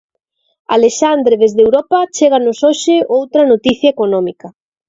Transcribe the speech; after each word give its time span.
Alexandre, 0.77 1.35
desde 1.43 1.61
Europa 1.67 1.97
chéganos 2.15 2.57
hoxe 2.67 2.95
outra 3.17 3.41
noticia 3.51 3.91
económica. 3.95 4.47